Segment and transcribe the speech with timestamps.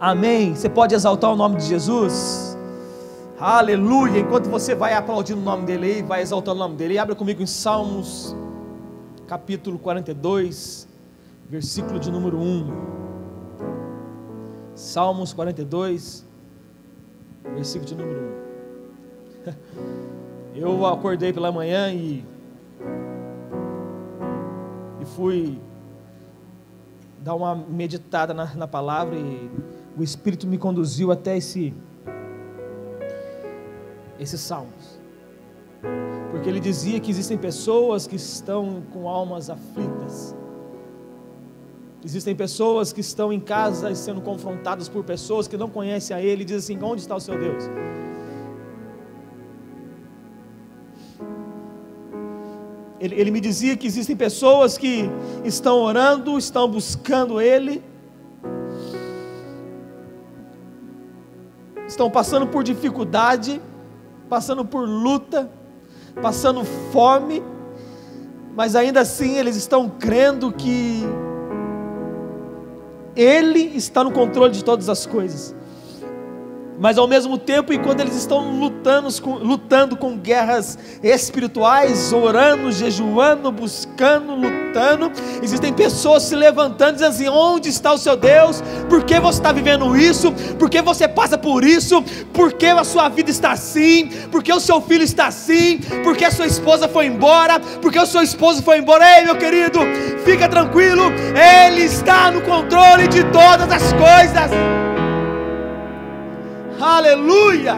[0.00, 0.54] Amém.
[0.54, 2.56] Você pode exaltar o nome de Jesus?
[3.38, 4.20] Aleluia.
[4.20, 7.46] Enquanto você vai aplaudindo o nome dele vai exaltando o nome dele, abra comigo em
[7.46, 8.34] Salmos,
[9.26, 10.88] capítulo 42,
[11.50, 12.72] versículo de número 1.
[14.74, 16.26] Salmos 42,
[17.54, 18.20] versículo de número
[19.44, 20.56] 1.
[20.56, 22.24] Eu acordei pela manhã e,
[24.98, 25.60] e fui
[27.18, 29.50] dar uma meditada na, na palavra e
[29.96, 31.74] o Espírito me conduziu até esse
[34.18, 35.00] esses salmos.
[36.30, 40.36] Porque ele dizia que existem pessoas que estão com almas aflitas.
[42.04, 46.42] Existem pessoas que estão em casa sendo confrontadas por pessoas que não conhecem a Ele
[46.42, 47.64] e dizem assim: onde está o seu Deus?
[52.98, 55.08] Ele, ele, me dizia que existem pessoas que
[55.42, 57.82] estão orando, estão buscando Ele,
[62.00, 63.60] estão passando por dificuldade,
[64.26, 65.50] passando por luta,
[66.22, 67.42] passando fome,
[68.56, 71.04] mas ainda assim eles estão crendo que
[73.14, 75.54] Ele está no controle de todas as coisas.
[76.78, 79.08] Mas ao mesmo tempo, enquanto eles estão lutando
[79.42, 84.59] lutando com guerras espirituais, orando, jejuando, buscando, lutando,
[85.42, 88.62] existem pessoas se levantando dizendo assim: onde está o seu Deus?
[88.88, 90.32] Por que você está vivendo isso?
[90.58, 92.02] Por que você passa por isso?
[92.32, 94.08] Por que a sua vida está assim?
[94.30, 95.78] Por que o seu filho está assim?
[96.02, 97.60] Por que a sua esposa foi embora?
[97.60, 99.18] Por que o seu esposo foi embora?
[99.18, 99.80] Ei, meu querido,
[100.24, 104.50] fica tranquilo, Ele está no controle de todas as coisas.
[106.80, 107.76] Aleluia.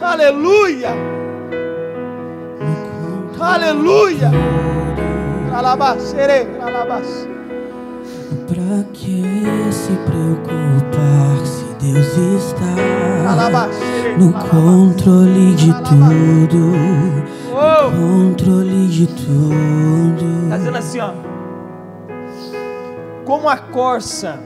[0.00, 1.15] Aleluia.
[3.40, 4.30] Aleluia.
[5.52, 7.36] Alabacere, alabacere.
[8.46, 9.22] Pra que
[9.72, 12.66] se preocupar se Deus está
[14.18, 16.72] no controle de tudo?
[17.52, 20.44] No controle de tudo.
[20.44, 21.12] Está dizendo assim, ó.
[23.24, 24.38] Como a corça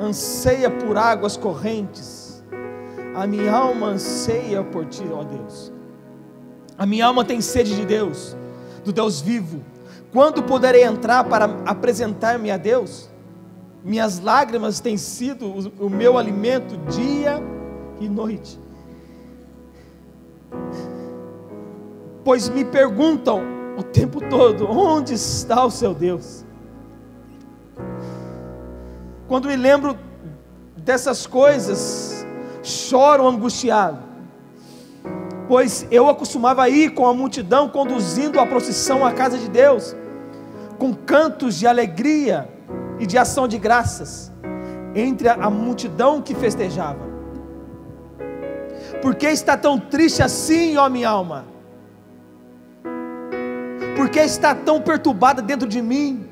[0.00, 2.42] anseia por águas correntes,
[3.14, 5.72] a minha alma anseia por ti, ó Deus.
[6.82, 8.36] A minha alma tem sede de Deus,
[8.84, 9.62] do Deus vivo.
[10.10, 13.08] Quando poderei entrar para apresentar-me a Deus?
[13.84, 15.46] Minhas lágrimas têm sido
[15.78, 17.40] o meu alimento dia
[18.00, 18.58] e noite.
[22.24, 23.44] Pois me perguntam
[23.78, 26.44] o tempo todo: onde está o seu Deus?
[29.28, 29.96] Quando me lembro
[30.76, 32.26] dessas coisas,
[32.60, 34.11] choro angustiado,
[35.52, 39.94] pois eu acostumava ir com a multidão conduzindo a procissão à casa de Deus,
[40.78, 42.48] com cantos de alegria
[42.98, 44.32] e de ação de graças,
[44.94, 47.06] entre a multidão que festejava.
[49.02, 51.44] Por que está tão triste assim, ó minha alma?
[53.94, 56.31] Por que está tão perturbada dentro de mim?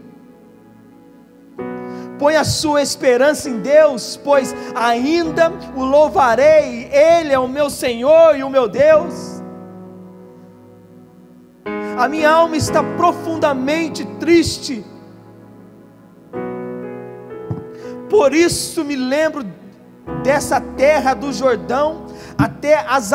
[2.20, 8.36] Põe a sua esperança em Deus, pois ainda o louvarei, Ele é o meu Senhor
[8.38, 9.42] e o meu Deus.
[11.96, 14.84] A minha alma está profundamente triste,
[18.10, 19.42] por isso me lembro
[20.22, 22.04] dessa terra do Jordão
[22.36, 23.12] até as,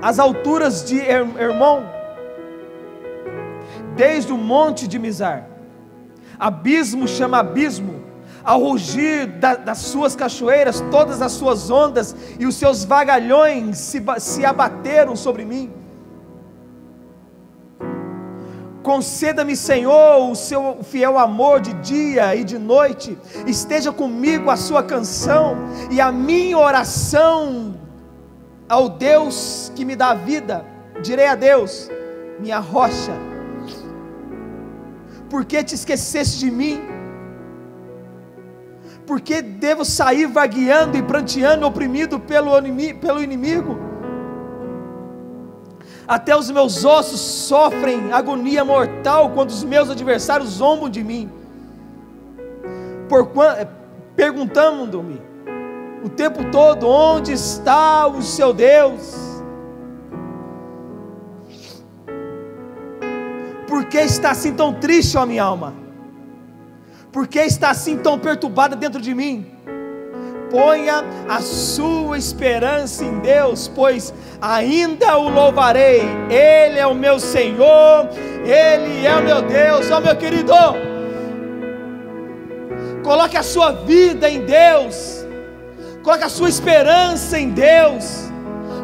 [0.00, 1.82] as alturas de Hermon,
[3.96, 5.48] desde o monte de Mizar.
[6.38, 8.01] Abismo chama abismo,
[8.44, 14.02] ao rugir da, das suas cachoeiras, todas as suas ondas e os seus vagalhões se,
[14.18, 15.70] se abateram sobre mim.
[18.82, 23.16] Conceda-me, Senhor, o seu fiel amor de dia e de noite,
[23.46, 25.56] esteja comigo a sua canção
[25.90, 27.76] e a minha oração
[28.68, 30.64] ao Deus que me dá vida.
[31.00, 31.88] Direi a Deus,
[32.40, 33.12] minha rocha,
[35.30, 36.91] por que te esqueceste de mim?
[39.12, 42.58] Porque devo sair vagueando e pranteando, oprimido pelo
[43.22, 43.78] inimigo?
[46.08, 51.30] Até os meus ossos sofrem agonia mortal quando os meus adversários zombam de mim.
[53.06, 53.28] Por
[54.16, 55.20] perguntando-me
[56.02, 59.14] o tempo todo: onde está o seu Deus?
[63.68, 65.81] Por que está assim tão triste, ó minha alma?
[67.12, 69.46] Por que está assim tão perturbada dentro de mim?
[70.50, 76.02] Ponha a sua esperança em Deus, pois ainda o louvarei.
[76.30, 78.08] Ele é o meu Senhor,
[78.44, 80.54] Ele é o meu Deus, ó meu querido.
[83.02, 85.26] Coloque a sua vida em Deus.
[86.02, 88.30] Coloque a sua esperança em Deus.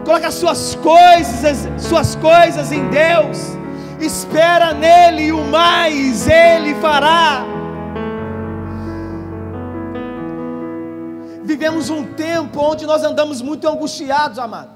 [0.05, 3.57] Coloque as suas coisas, suas coisas em Deus.
[4.01, 7.58] Espera nele e o mais ele fará.
[11.49, 14.69] Vivemos um tempo onde nós andamos muito angustiados, amado.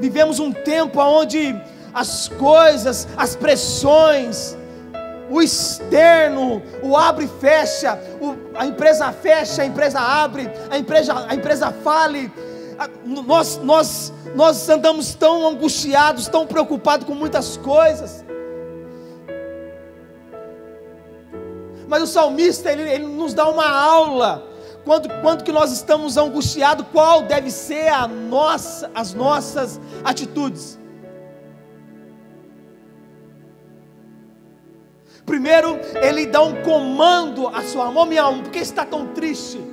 [0.00, 1.54] Vivemos um tempo onde
[1.94, 4.58] as coisas, as pressões,
[5.30, 11.14] o externo, o abre e fecha, o, a empresa fecha, a empresa abre, a empresa,
[11.28, 12.28] a empresa fale.
[13.04, 18.24] Nós, nós, nós andamos tão angustiados, tão preocupados com muitas coisas.
[21.86, 24.50] Mas o salmista, ele, ele nos dá uma aula.
[24.84, 30.78] Quanto, quanto que nós estamos angustiados, qual deve ser a nossa, as nossas atitudes.
[35.24, 39.71] Primeiro, ele dá um comando à sua alma, minha alma, por que está tão triste?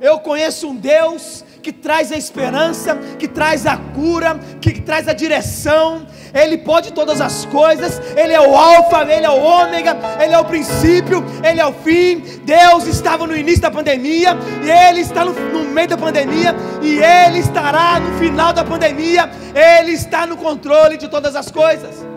[0.00, 5.12] Eu conheço um Deus que traz a esperança, que traz a cura, que traz a
[5.12, 6.06] direção.
[6.32, 8.00] Ele pode todas as coisas.
[8.16, 11.72] Ele é o Alfa, ele é o Ômega, ele é o princípio, ele é o
[11.72, 12.20] fim.
[12.44, 14.30] Deus estava no início da pandemia
[14.64, 19.30] e ele está no, no meio da pandemia e ele estará no final da pandemia.
[19.54, 22.09] Ele está no controle de todas as coisas.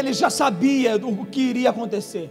[0.00, 2.30] Ele já sabia o que iria acontecer.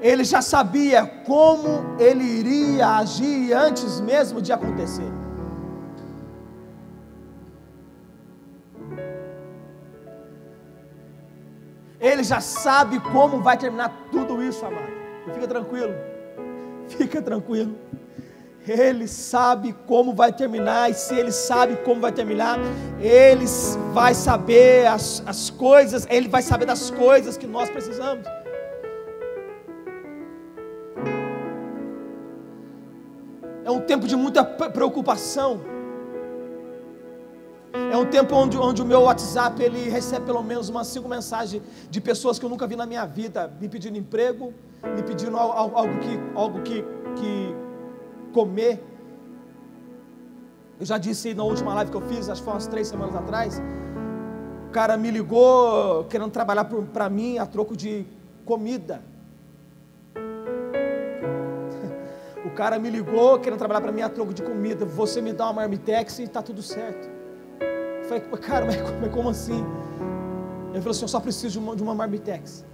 [0.00, 5.12] Ele já sabia como ele iria agir antes mesmo de acontecer.
[12.00, 14.92] Ele já sabe como vai terminar tudo isso, amado.
[15.34, 15.94] fica tranquilo.
[16.88, 17.74] Fica tranquilo.
[18.66, 22.58] Ele sabe como vai terminar, e se Ele sabe como vai terminar,
[23.00, 23.44] Ele
[23.92, 28.26] vai saber as, as coisas, Ele vai saber das coisas que nós precisamos.
[33.64, 35.60] É um tempo de muita preocupação.
[37.92, 41.62] É um tempo onde, onde o meu WhatsApp ele recebe pelo menos umas cinco mensagens
[41.90, 44.52] de pessoas que eu nunca vi na minha vida, me pedindo emprego,
[44.94, 46.95] me pedindo algo, algo que, algo que, que
[48.36, 48.84] comer.
[50.78, 53.16] Eu já disse na última live que eu fiz, acho que foi umas três semanas
[53.16, 53.62] atrás.
[54.68, 58.04] O cara me ligou querendo trabalhar para mim a troco de
[58.44, 59.02] comida.
[62.44, 64.84] O cara me ligou querendo trabalhar para mim a troco de comida.
[64.86, 67.06] Você me dá uma marmitex e está tudo certo.
[67.60, 69.62] Eu falei, cara, mas, como assim?
[70.70, 72.64] Ele falou assim: eu só preciso de uma, de uma marmitex.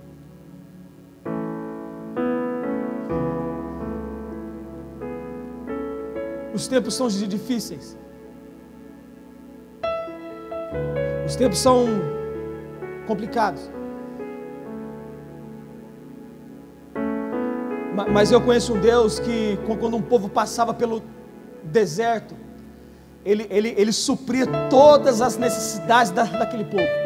[6.54, 7.96] Os tempos são difíceis.
[11.26, 11.87] Os tempos são
[13.06, 13.70] complicados.
[18.10, 21.02] Mas eu conheço um Deus que, quando um povo passava pelo
[21.62, 22.34] deserto,
[23.25, 27.01] ele, ele, ele supria todas as necessidades da, daquele povo.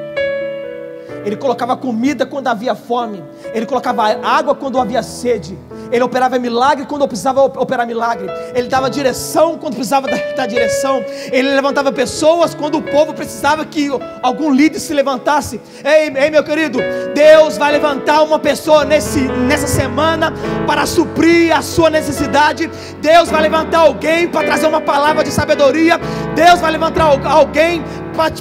[1.27, 3.21] Ele colocava comida quando havia fome,
[3.53, 5.59] ele colocava água quando havia sede,
[5.91, 8.29] ele operava milagre quando precisava operar milagre.
[8.55, 11.05] Ele dava direção quando precisava dar, direção.
[11.33, 13.89] Ele levantava pessoas quando o povo precisava que
[14.23, 15.61] algum líder se levantasse.
[15.85, 16.79] Ei, ei meu querido,
[17.15, 20.33] Deus vai levantar uma pessoa nesse, nessa semana
[20.67, 22.71] para suprir a sua necessidade.
[23.01, 26.01] Deus vai levantar alguém para trazer uma palavra de sabedoria.
[26.35, 27.83] Deus vai levantar alguém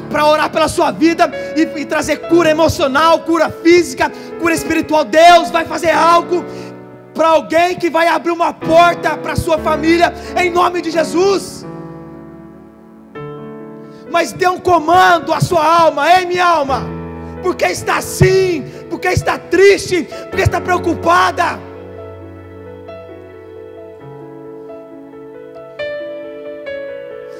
[0.09, 5.05] para orar pela sua vida e, e trazer cura emocional, cura física, cura espiritual.
[5.05, 6.43] Deus vai fazer algo
[7.13, 11.65] para alguém que vai abrir uma porta para a sua família, em nome de Jesus.
[14.11, 16.83] Mas dê um comando à sua alma, ei minha alma,
[17.41, 21.59] porque está assim, porque está triste, porque está preocupada.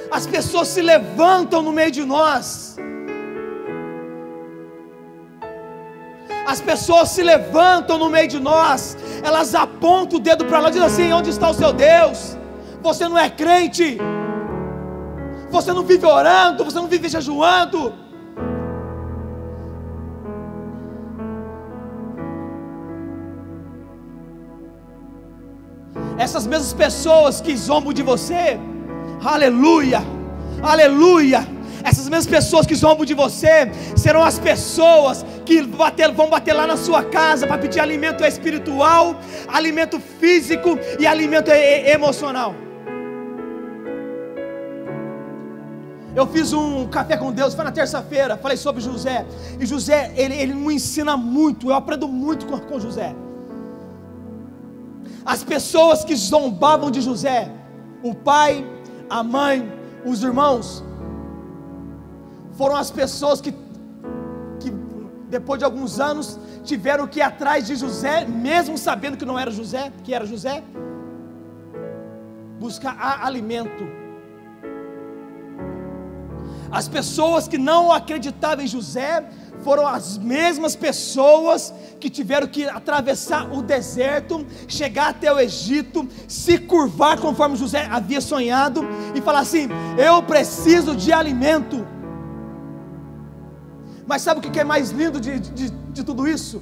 [0.10, 2.76] As pessoas se levantam no meio de nós
[6.46, 10.80] As pessoas se levantam no meio de nós, elas apontam o dedo para nós e
[10.80, 12.38] dizem assim: onde está o seu Deus?
[12.84, 13.98] Você não é crente,
[15.50, 17.94] você não vive orando, você não vive jejuando.
[26.18, 28.60] Essas mesmas pessoas que zombam de você,
[29.24, 30.02] aleluia,
[30.62, 31.46] aleluia,
[31.86, 36.66] Essas mesmas pessoas que zombam de você serão as pessoas que bater, vão bater lá
[36.66, 39.16] na sua casa para pedir alimento espiritual,
[39.48, 42.56] alimento físico e alimento emocional.
[46.16, 49.26] Eu fiz um café com Deus, foi na terça-feira, falei sobre José.
[49.60, 53.14] E José, ele, ele me ensina muito, eu aprendo muito com, com José.
[55.24, 57.52] As pessoas que zombavam de José,
[58.02, 58.66] o pai,
[59.10, 59.70] a mãe,
[60.06, 60.85] os irmãos,
[62.56, 64.72] foram as pessoas que, que
[65.30, 69.52] depois de alguns anos, tiveram que ir atrás de José, mesmo sabendo que não era
[69.52, 70.64] José, que era José,
[72.60, 74.06] buscar alimento
[76.76, 79.24] as pessoas que não acreditavam em José
[79.64, 86.58] foram as mesmas pessoas que tiveram que atravessar o deserto, chegar até o Egito, se
[86.58, 88.86] curvar conforme José havia sonhado
[89.16, 91.88] e falar assim: Eu preciso de alimento.
[94.08, 96.62] Mas sabe o que é mais lindo de, de, de tudo isso?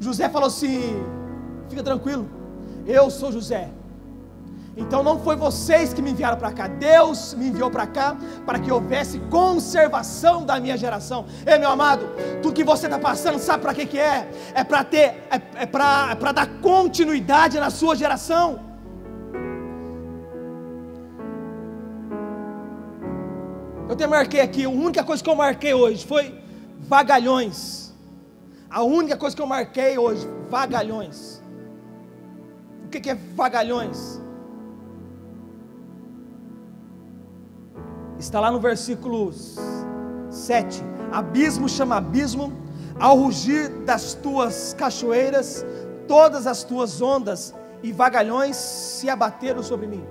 [0.00, 0.80] José falou assim:
[1.68, 2.28] Fica tranquilo,
[2.86, 3.70] eu sou José
[4.76, 8.58] então não foi vocês que me enviaram para cá, Deus me enviou para cá para
[8.58, 11.26] que houvesse conservação da minha geração.
[11.46, 12.06] Ei, meu amado,
[12.40, 14.28] tudo que você está passando, sabe para que, que é?
[14.54, 18.60] É para ter, é, é para é dar continuidade na sua geração.
[23.88, 26.41] Eu te marquei aqui, a única coisa que eu marquei hoje foi
[26.82, 27.92] vagalhões.
[28.68, 31.42] A única coisa que eu marquei hoje, vagalhões.
[32.84, 34.22] O que, é vagalhões?
[38.22, 39.32] está lá no versículo
[40.30, 40.82] 7.
[41.10, 42.52] Abismo chama abismo,
[42.98, 45.66] ao rugir das tuas cachoeiras,
[46.06, 50.04] todas as tuas ondas e vagalhões se abateram sobre mim.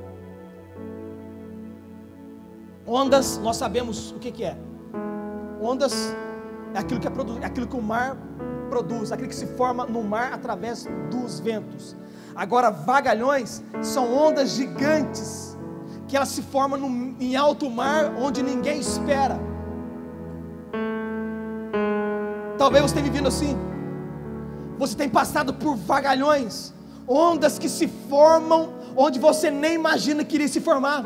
[2.86, 4.58] Ondas, nós sabemos o que é.
[5.62, 6.14] Ondas
[6.74, 7.12] é aquilo que, é,
[7.42, 8.18] é aquilo que o mar
[8.70, 11.96] produz, aquilo que se forma no mar através dos ventos.
[12.36, 15.58] Agora, vagalhões são ondas gigantes
[16.08, 16.88] que ela se forma no,
[17.22, 19.40] em alto mar onde ninguém espera.
[22.58, 23.58] Talvez você tenha vivido assim.
[24.78, 26.74] Você tem passado por vagalhões,
[27.08, 31.04] ondas que se formam onde você nem imagina que iria se formar.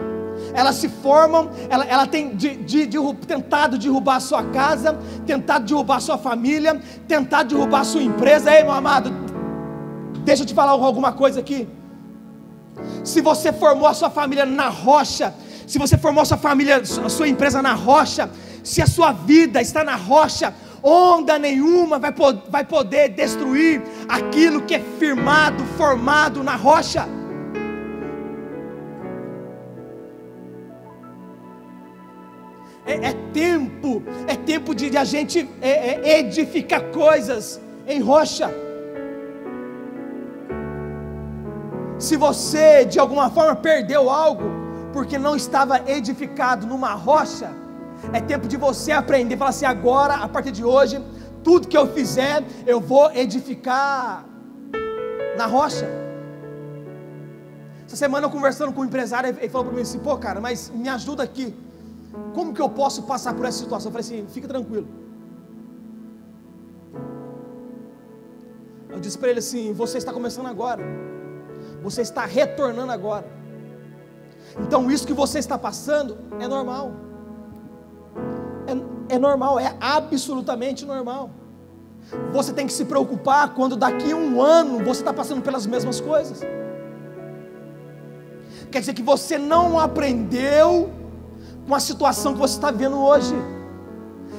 [0.54, 5.65] Elas se formam, ela, ela tem de, de, de, tentado derrubar a sua casa, tentado
[5.65, 8.54] derrubar a sua família, tentado derrubar a sua empresa.
[8.54, 9.12] Ei, meu amado,
[10.24, 11.68] deixa eu te falar alguma coisa aqui.
[13.04, 15.34] Se você formou a sua família na rocha,
[15.65, 18.30] se você formou a sua família, a sua empresa na rocha,
[18.63, 22.13] se a sua vida está na rocha, onda nenhuma vai,
[22.50, 27.08] vai poder destruir aquilo que é firmado, formado na rocha.
[33.36, 34.01] Tempo,
[34.34, 35.72] é tempo de, de a gente é,
[36.10, 38.50] é, edificar coisas em rocha.
[42.00, 44.48] Se você de alguma forma perdeu algo
[44.94, 47.50] porque não estava edificado numa rocha,
[48.13, 51.04] é tempo de você aprender, falar assim: agora, a partir de hoje,
[51.44, 54.25] tudo que eu fizer, eu vou edificar
[55.38, 55.88] na rocha.
[57.86, 60.70] Essa semana eu conversando com um empresário, ele falou para mim assim: pô, cara, mas
[60.70, 61.54] me ajuda aqui.
[62.34, 63.89] Como que eu posso passar por essa situação?
[63.89, 64.88] Eu falei assim: fica tranquilo.
[68.89, 70.84] Eu disse para ele assim: você está começando agora
[71.86, 73.25] você está retornando agora.
[74.60, 76.91] Então, isso que você está passando é normal.
[78.67, 81.29] É, é normal, é absolutamente normal.
[82.31, 86.01] Você tem que se preocupar quando daqui a um ano você está passando pelas mesmas
[86.01, 86.41] coisas.
[88.72, 90.89] Quer dizer que você não aprendeu
[91.67, 93.36] com a situação que você está vivendo hoje.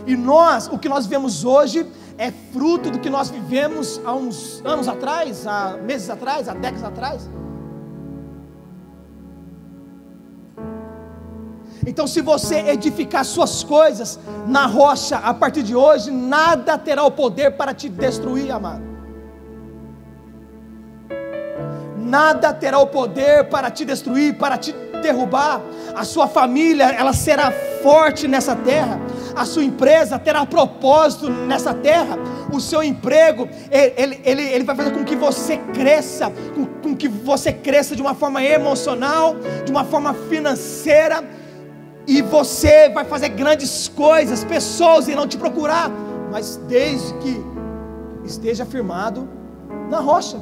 [0.07, 4.63] E nós, o que nós vivemos hoje, é fruto do que nós vivemos há uns
[4.65, 7.29] anos atrás, há meses atrás, há décadas atrás.
[11.87, 17.11] Então, se você edificar suas coisas na rocha a partir de hoje, nada terá o
[17.11, 18.83] poder para te destruir, amado.
[21.97, 24.73] Nada terá o poder para te destruir, para te
[25.03, 25.61] derrubar.
[25.95, 27.51] A sua família, ela será
[27.83, 29.01] forte nessa terra.
[29.35, 32.19] A sua empresa terá propósito nessa terra.
[32.53, 37.09] O seu emprego, ele, ele, ele vai fazer com que você cresça, com, com que
[37.09, 41.23] você cresça de uma forma emocional, de uma forma financeira
[42.07, 45.91] e você vai fazer grandes coisas, pessoas irão te procurar,
[46.31, 47.45] mas desde que
[48.25, 49.29] esteja firmado
[49.91, 50.41] na rocha.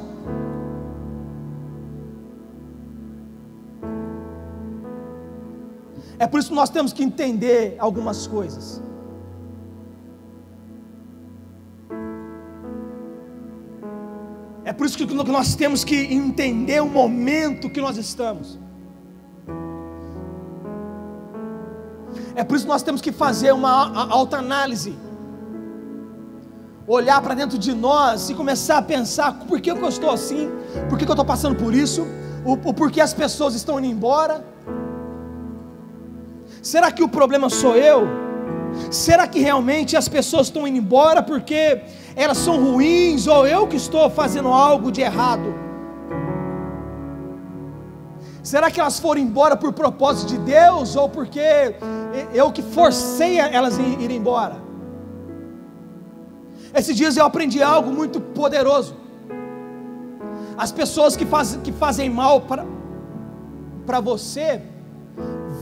[6.17, 8.81] É por isso que nós temos que entender algumas coisas.
[14.63, 18.59] É por isso que nós temos que entender o momento que nós estamos.
[22.33, 24.95] É por isso que nós temos que fazer uma alta análise.
[26.87, 30.49] Olhar para dentro de nós e começar a pensar por que eu estou assim,
[30.89, 32.05] por que eu estou passando por isso,
[32.43, 34.43] o, o porquê as pessoas estão indo embora.
[36.71, 38.07] Será que o problema sou eu?
[38.89, 41.83] Será que realmente as pessoas estão indo embora porque
[42.15, 45.53] elas são ruins ou eu que estou fazendo algo de errado?
[48.41, 51.75] Será que elas foram embora por propósito de Deus ou porque
[52.33, 54.57] eu que forcei elas a ir embora?
[56.73, 58.95] Esses dias eu aprendi algo muito poderoso.
[60.57, 64.63] As pessoas que, faz, que fazem mal para você,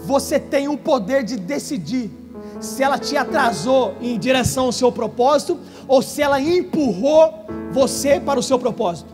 [0.03, 2.11] você tem o poder de decidir
[2.59, 5.57] se ela te atrasou em direção ao seu propósito
[5.87, 9.13] ou se ela empurrou você para o seu propósito.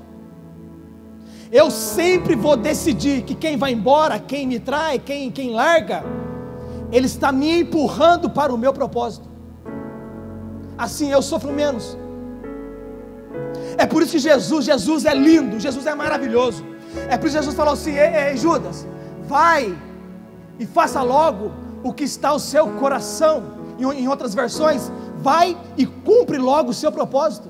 [1.52, 6.04] Eu sempre vou decidir que quem vai embora, quem me trai, quem, quem larga,
[6.92, 9.28] ele está me empurrando para o meu propósito.
[10.78, 11.98] Assim eu sofro menos.
[13.78, 16.64] É por isso que Jesus, Jesus é lindo, Jesus é maravilhoso.
[17.08, 18.88] É por isso que Jesus falou assim: ei, ei Judas,
[19.24, 19.76] vai
[20.60, 21.52] e faça logo
[21.84, 23.44] o que está o seu coração.
[23.80, 27.50] Em, em outras versões, vai e cumpre logo o seu propósito.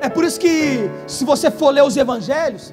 [0.00, 2.72] É por isso que, se você for ler os evangelhos,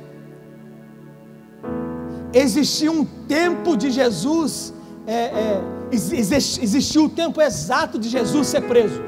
[2.31, 4.73] existia um tempo de Jesus,
[5.07, 5.61] é, é,
[5.91, 9.01] existiu o tempo exato de Jesus ser preso.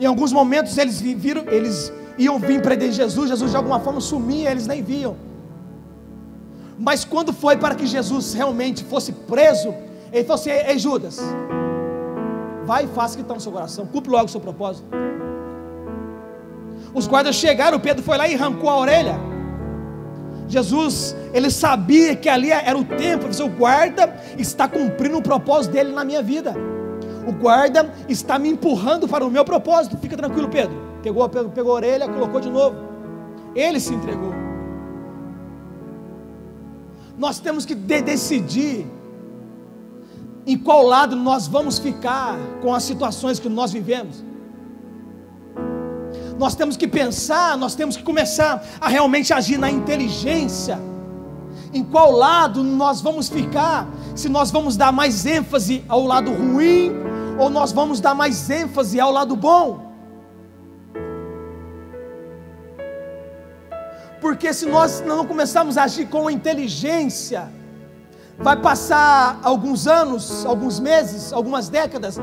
[0.00, 4.50] Em alguns momentos eles viram, eles iam vir prender Jesus, Jesus de alguma forma sumia,
[4.50, 5.16] eles nem viam.
[6.78, 9.74] Mas quando foi para que Jesus realmente fosse preso,
[10.12, 11.20] ele falou assim: Ei Judas,
[12.64, 14.86] vai e faça o que está no seu coração, cumpre logo o seu propósito.
[16.94, 19.18] Os guardas chegaram, Pedro foi lá e arrancou a orelha.
[20.48, 25.92] Jesus, ele sabia que ali era o tempo, o guarda está cumprindo o propósito dele
[25.92, 26.54] na minha vida.
[27.26, 29.96] O guarda está me empurrando para o meu propósito.
[29.96, 30.91] Fica tranquilo, Pedro.
[31.02, 32.76] Pegou, pegou, pegou a orelha, colocou de novo.
[33.54, 34.32] Ele se entregou.
[37.18, 38.86] Nós temos que de decidir
[40.46, 44.24] em qual lado nós vamos ficar com as situações que nós vivemos.
[46.38, 50.80] Nós temos que pensar, nós temos que começar a realmente agir na inteligência.
[51.72, 53.88] Em qual lado nós vamos ficar?
[54.16, 56.92] Se nós vamos dar mais ênfase ao lado ruim
[57.38, 59.91] ou nós vamos dar mais ênfase ao lado bom?
[64.22, 67.50] Porque se nós não começarmos a agir com inteligência,
[68.38, 72.20] vai passar alguns anos, alguns meses, algumas décadas,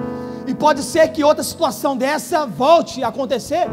[0.48, 3.68] e pode ser que outra situação dessa volte a acontecer.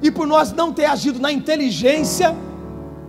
[0.00, 2.32] E por nós não ter agido na inteligência,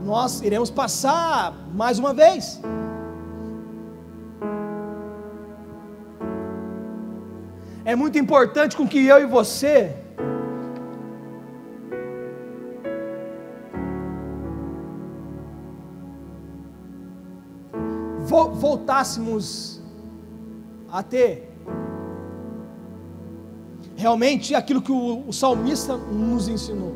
[0.04, 2.60] nós iremos passar mais uma vez.
[7.86, 10.07] É muito importante com que eu e você
[18.58, 19.82] voltássemos
[20.92, 21.52] a ter
[23.96, 26.94] realmente aquilo que o, o salmista nos ensinou.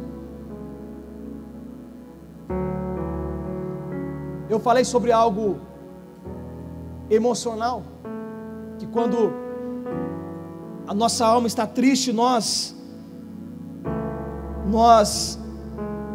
[4.50, 5.60] Eu falei sobre algo
[7.10, 7.84] emocional,
[8.78, 9.32] que quando
[10.88, 12.76] a nossa alma está triste, nós
[14.68, 15.40] nós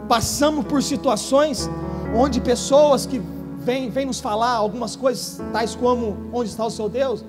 [0.09, 1.69] passamos por situações
[2.15, 3.21] onde pessoas que
[3.66, 7.24] vêm, vêm nos falar algumas coisas, tais como onde está o seu Deus,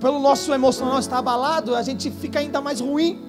[0.00, 3.20] pelo nosso emocional estar abalado, a gente fica ainda mais ruim.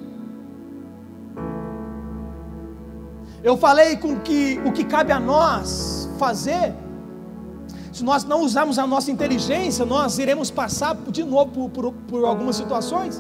[3.44, 6.76] Eu falei com que o que cabe a nós fazer,
[7.92, 12.26] se nós não usarmos a nossa inteligência, nós iremos passar de novo por, por, por
[12.26, 13.20] algumas situações.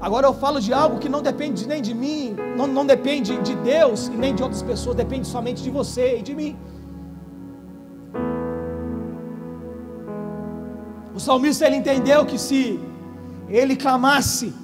[0.00, 3.54] Agora eu falo de algo que não depende nem de mim, não, não depende de
[3.56, 6.56] Deus e nem de outras pessoas, depende somente de você e de mim.
[11.14, 12.78] O salmista ele entendeu que se
[13.48, 14.54] ele clamasse,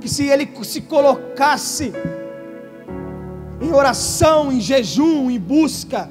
[0.00, 1.92] que se ele se colocasse
[3.60, 6.10] em oração, em jejum, em busca,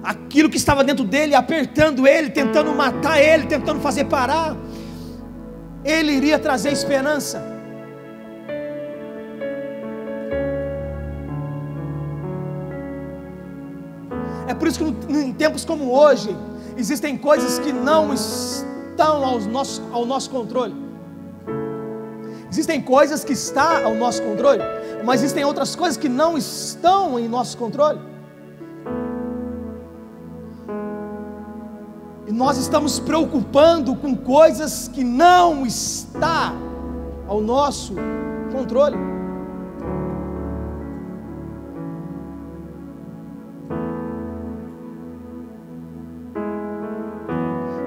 [0.00, 4.56] aquilo que estava dentro dele, apertando ele, tentando matar ele, tentando fazer parar,
[5.84, 7.42] ele iria trazer esperança.
[14.48, 16.34] É por isso que em tempos como hoje,
[16.76, 20.74] existem coisas que não estão ao nosso, ao nosso controle.
[22.50, 24.60] Existem coisas que estão ao nosso controle,
[25.04, 28.13] mas existem outras coisas que não estão em nosso controle.
[32.34, 36.52] Nós estamos preocupando com coisas que não está
[37.28, 37.94] ao nosso
[38.50, 38.96] controle.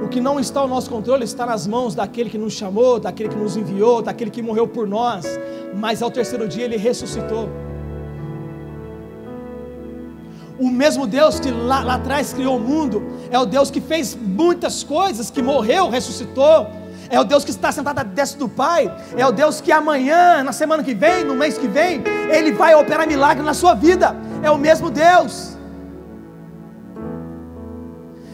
[0.02, 3.28] O que não está ao nosso controle está nas mãos daquele que nos chamou, daquele
[3.28, 5.26] que nos enviou, daquele que morreu por nós,
[5.76, 7.50] mas ao terceiro dia ele ressuscitou.
[10.60, 14.15] O mesmo Deus que lá, lá atrás criou o mundo, é o Deus que fez
[14.15, 16.67] muitas coisas, que morreu, ressuscitou,
[17.10, 20.43] é o Deus que está sentado à destra do Pai, é o Deus que amanhã,
[20.43, 24.15] na semana que vem, no mês que vem, Ele vai operar milagre na sua vida,
[24.41, 25.56] é o mesmo Deus.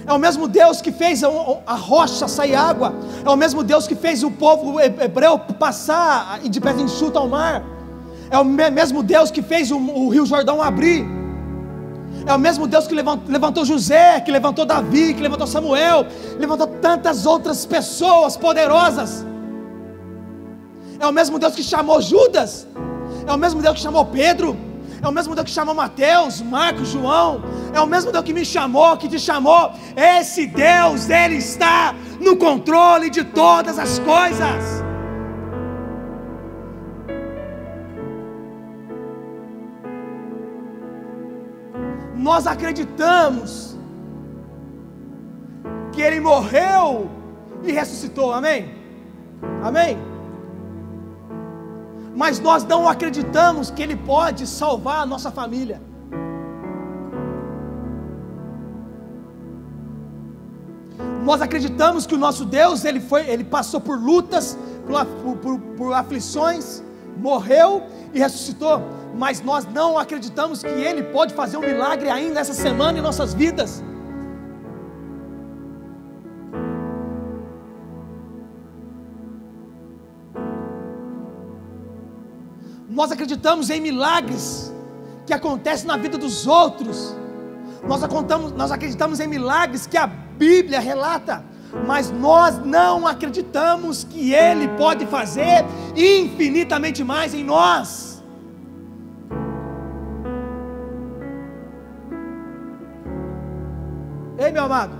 [0.05, 2.93] É o mesmo Deus que fez a rocha sair água.
[3.25, 7.63] É o mesmo Deus que fez o povo hebreu passar de pés enxuto ao mar.
[8.29, 11.22] É o mesmo Deus que fez o rio Jordão abrir.
[12.25, 16.05] É o mesmo Deus que levantou José, que levantou Davi, que levantou Samuel,
[16.39, 19.25] levantou tantas outras pessoas poderosas.
[20.99, 22.67] É o mesmo Deus que chamou Judas.
[23.27, 24.57] É o mesmo Deus que chamou Pedro
[25.03, 28.45] é o mesmo Deus que chamou Mateus, Marcos, João, é o mesmo Deus que me
[28.45, 29.73] chamou, que te chamou.
[29.97, 34.82] Esse Deus, Ele está no controle de todas as coisas.
[42.27, 43.49] Nós acreditamos
[45.91, 47.09] que Ele morreu
[47.63, 48.59] e ressuscitou, amém?
[49.61, 49.93] Amém?
[52.15, 55.81] mas nós não acreditamos que Ele pode salvar a nossa família.
[61.23, 65.93] Nós acreditamos que o nosso Deus ele foi, ele passou por lutas, por, por, por
[65.93, 66.83] aflições,
[67.17, 67.83] morreu
[68.13, 68.81] e ressuscitou,
[69.13, 73.33] mas nós não acreditamos que Ele pode fazer um milagre ainda essa semana em nossas
[73.33, 73.83] vidas.
[82.89, 84.71] Nós acreditamos em milagres
[85.25, 87.15] que acontecem na vida dos outros.
[87.87, 88.01] Nós,
[88.55, 91.43] nós acreditamos em milagres que a Bíblia relata,
[91.85, 98.12] mas nós não acreditamos que Ele pode fazer infinitamente mais em nós.
[104.73, 104.95] Amado.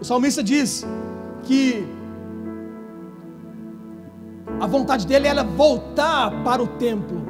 [0.00, 0.86] O salmista diz
[1.42, 1.86] que
[4.60, 7.22] a vontade dele era voltar para o templo.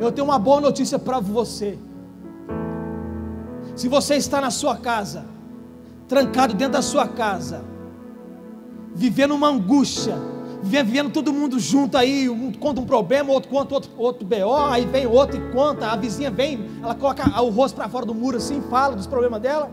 [0.00, 1.78] Eu tenho uma boa notícia para você.
[3.76, 5.24] Se você está na sua casa,
[6.08, 7.64] trancado dentro da sua casa,
[8.94, 10.16] vivendo uma angústia,
[10.62, 14.84] vivendo todo mundo junto aí, um conta um problema, outro conta outro, outro BO, aí
[14.84, 18.36] vem outro e conta, a vizinha vem, ela coloca o rosto para fora do muro
[18.36, 19.70] assim, fala dos problemas dela.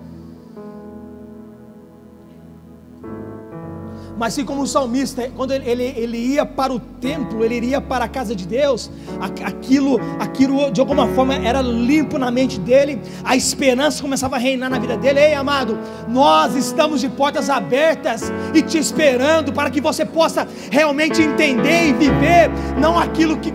[4.23, 8.05] Mas assim como o salmista, quando ele, ele, ia para o templo, ele iria para
[8.05, 13.35] a casa de Deus, aquilo, aquilo de alguma forma era limpo na mente dele, a
[13.35, 15.19] esperança começava a reinar na vida dele.
[15.19, 21.21] Ei, amado, nós estamos de portas abertas e te esperando para que você possa realmente
[21.21, 23.51] entender e viver, não aquilo que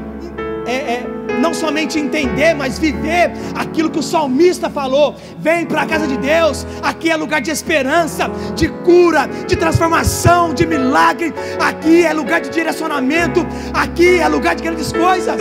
[0.69, 5.15] é, é não somente entender, mas viver aquilo que o salmista falou.
[5.39, 10.53] Vem para a casa de Deus, aqui é lugar de esperança, de cura, de transformação,
[10.53, 11.33] de milagre.
[11.61, 15.41] Aqui é lugar de direcionamento, aqui é lugar de grandes coisas.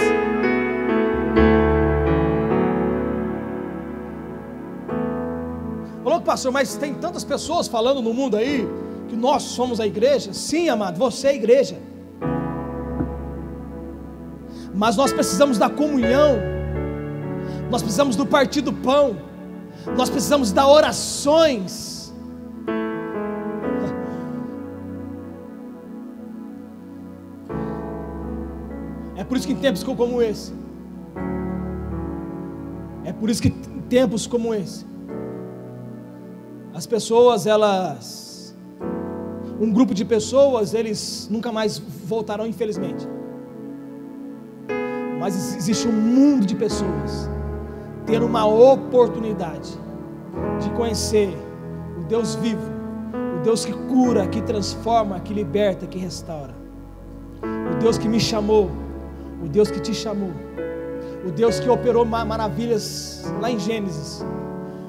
[6.04, 8.66] Falou, pastor, mas tem tantas pessoas falando no mundo aí
[9.10, 10.32] que nós somos a igreja.
[10.32, 11.87] Sim, amado, você é a igreja
[14.74, 16.38] mas nós precisamos da comunhão,
[17.70, 19.18] nós precisamos do partir do pão,
[19.96, 22.14] nós precisamos dar orações.
[29.16, 30.54] É por isso que em tempos como esse,
[33.04, 34.86] é por isso que em tempos como esse,
[36.74, 38.56] as pessoas, elas,
[39.60, 43.17] um grupo de pessoas, eles nunca mais voltarão, infelizmente
[45.28, 47.30] mas existe um mundo de pessoas
[48.06, 49.78] tendo uma oportunidade
[50.62, 51.38] de conhecer
[52.00, 52.62] o Deus vivo,
[53.38, 56.56] o Deus que cura, que transforma, que liberta, que restaura,
[57.44, 58.72] o Deus que me chamou,
[59.44, 60.32] O Deus que te chamou.
[61.28, 64.26] O Deus que operou maravilhas lá em Gênesis.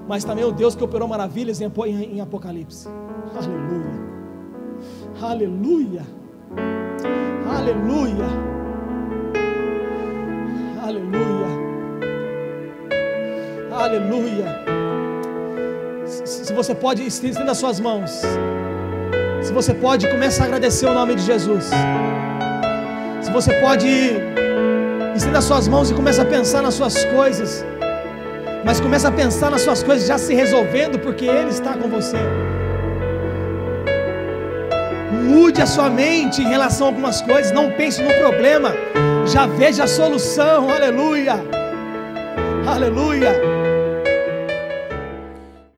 [0.09, 2.89] Mas também o Deus que operou maravilhas em Apocalipse.
[3.37, 3.99] Aleluia.
[5.21, 6.07] Aleluia.
[7.59, 8.58] Aleluia.
[11.09, 11.49] Aleluia.
[13.73, 14.65] Aleluia.
[16.07, 18.23] Se você pode, estenda as suas mãos.
[19.43, 21.71] Se você pode, comece a agradecer o nome de Jesus.
[23.23, 23.89] Se você pode,
[25.17, 27.65] estenda as suas mãos e comece a pensar nas suas coisas.
[28.65, 32.19] Mas comece a pensar nas suas coisas já se resolvendo, porque Ele está com você.
[35.25, 37.53] Mude a sua mente em relação a algumas coisas.
[37.53, 38.75] Não pense no problema.
[39.31, 40.71] Já veja a solução.
[40.71, 41.35] Aleluia.
[42.67, 43.68] Aleluia.